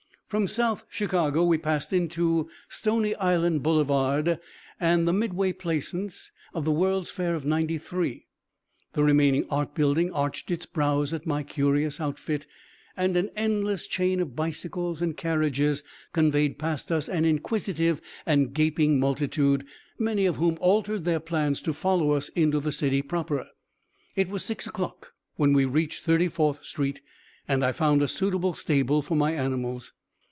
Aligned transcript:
From 0.27 0.47
South 0.47 0.85
Chicago 0.89 1.43
we 1.43 1.57
passed 1.57 1.91
into 1.91 2.49
Stony 2.69 3.13
Island 3.15 3.63
Boulevard 3.63 4.39
and 4.79 5.05
the 5.05 5.11
Midway 5.11 5.51
Plaisance 5.51 6.31
of 6.53 6.63
the 6.63 6.71
World's 6.71 7.11
Fair 7.11 7.35
of 7.35 7.45
'93. 7.45 8.27
The 8.93 9.03
remaining 9.03 9.45
Art 9.49 9.75
building 9.75 10.09
arched 10.13 10.49
its 10.49 10.65
brows 10.65 11.11
at 11.11 11.25
my 11.25 11.43
curious 11.43 11.99
outfit, 11.99 12.45
and 12.95 13.17
an 13.17 13.29
endless 13.35 13.85
chain 13.87 14.21
of 14.21 14.33
bicycles 14.33 15.01
and 15.01 15.17
carriages 15.17 15.83
conveyed 16.13 16.57
past 16.57 16.93
us 16.93 17.09
an 17.09 17.25
inquisitive 17.25 17.99
and 18.25 18.53
gaping 18.53 19.01
multitude, 19.01 19.65
many 19.99 20.25
of 20.25 20.37
whom 20.37 20.57
altered 20.61 21.03
their 21.03 21.19
plans 21.19 21.61
to 21.63 21.73
follow 21.73 22.11
us 22.11 22.29
into 22.29 22.61
the 22.61 22.71
city 22.71 23.01
proper. 23.01 23.47
It 24.15 24.29
was 24.29 24.45
six 24.45 24.65
o'clock 24.65 25.11
when 25.35 25.51
we 25.51 25.65
reached 25.65 26.03
Thirty 26.05 26.29
fourth 26.29 26.63
street 26.63 27.01
and 27.49 27.65
I 27.65 27.73
found 27.73 28.01
a 28.01 28.07
suitable 28.07 28.53
stable 28.53 29.01
for 29.01 29.15
my 29.15 29.33
animals. 29.33 29.91